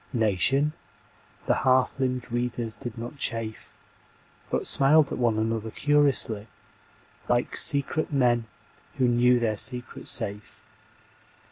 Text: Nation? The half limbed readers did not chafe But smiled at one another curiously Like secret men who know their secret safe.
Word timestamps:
Nation? 0.13 0.73
The 1.45 1.53
half 1.57 1.99
limbed 1.99 2.31
readers 2.31 2.73
did 2.73 2.97
not 2.97 3.17
chafe 3.19 3.75
But 4.49 4.65
smiled 4.65 5.11
at 5.11 5.19
one 5.19 5.37
another 5.37 5.69
curiously 5.69 6.47
Like 7.29 7.55
secret 7.55 8.11
men 8.11 8.47
who 8.97 9.07
know 9.07 9.37
their 9.37 9.57
secret 9.57 10.07
safe. 10.07 10.63